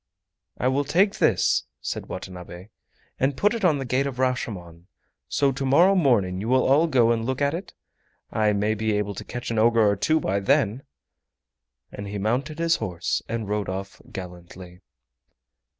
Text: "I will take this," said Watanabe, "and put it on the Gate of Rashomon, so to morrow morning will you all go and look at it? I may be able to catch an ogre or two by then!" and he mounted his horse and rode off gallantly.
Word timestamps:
"I 0.57 0.67
will 0.67 0.83
take 0.83 1.19
this," 1.19 1.65
said 1.79 2.07
Watanabe, 2.07 2.69
"and 3.19 3.37
put 3.37 3.53
it 3.53 3.63
on 3.63 3.77
the 3.77 3.85
Gate 3.85 4.07
of 4.07 4.17
Rashomon, 4.17 4.87
so 5.27 5.51
to 5.51 5.63
morrow 5.63 5.93
morning 5.93 6.37
will 6.39 6.63
you 6.63 6.65
all 6.65 6.87
go 6.87 7.11
and 7.11 7.23
look 7.23 7.39
at 7.39 7.53
it? 7.53 7.75
I 8.31 8.51
may 8.51 8.73
be 8.73 8.93
able 8.97 9.13
to 9.13 9.23
catch 9.23 9.51
an 9.51 9.59
ogre 9.59 9.87
or 9.87 9.95
two 9.95 10.19
by 10.19 10.39
then!" 10.39 10.81
and 11.91 12.07
he 12.07 12.17
mounted 12.17 12.57
his 12.57 12.77
horse 12.77 13.21
and 13.29 13.47
rode 13.47 13.69
off 13.69 14.01
gallantly. 14.11 14.81